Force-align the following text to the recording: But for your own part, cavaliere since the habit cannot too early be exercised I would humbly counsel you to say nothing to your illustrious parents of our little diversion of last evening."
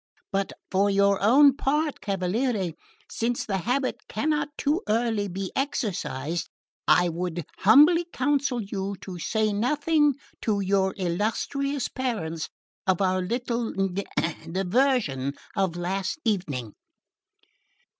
But 0.31 0.53
for 0.71 0.89
your 0.89 1.21
own 1.21 1.55
part, 1.55 2.01
cavaliere 2.01 2.71
since 3.07 3.45
the 3.45 3.57
habit 3.59 4.07
cannot 4.07 4.49
too 4.57 4.81
early 4.89 5.27
be 5.27 5.51
exercised 5.55 6.49
I 6.87 7.07
would 7.07 7.45
humbly 7.59 8.05
counsel 8.11 8.59
you 8.63 8.95
to 9.01 9.19
say 9.19 9.53
nothing 9.53 10.15
to 10.41 10.59
your 10.59 10.95
illustrious 10.97 11.87
parents 11.87 12.49
of 12.87 12.99
our 12.99 13.21
little 13.21 13.75
diversion 14.51 15.33
of 15.55 15.75
last 15.75 16.17
evening." 16.25 16.73